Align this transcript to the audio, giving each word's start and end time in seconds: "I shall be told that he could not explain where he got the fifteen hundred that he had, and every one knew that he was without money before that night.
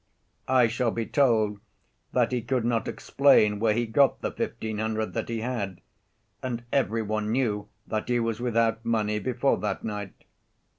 "I 0.47 0.65
shall 0.65 0.89
be 0.89 1.05
told 1.05 1.59
that 2.11 2.31
he 2.31 2.41
could 2.41 2.65
not 2.65 2.87
explain 2.87 3.59
where 3.59 3.75
he 3.75 3.85
got 3.85 4.19
the 4.21 4.31
fifteen 4.31 4.79
hundred 4.79 5.13
that 5.13 5.29
he 5.29 5.41
had, 5.41 5.79
and 6.41 6.63
every 6.73 7.03
one 7.03 7.31
knew 7.31 7.67
that 7.85 8.09
he 8.09 8.19
was 8.19 8.39
without 8.39 8.83
money 8.83 9.19
before 9.19 9.57
that 9.59 9.83
night. 9.83 10.25